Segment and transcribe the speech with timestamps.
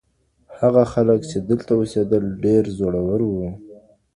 [0.59, 3.47] هغه خلک چي دلته اوسېدل ډېر زړور وو.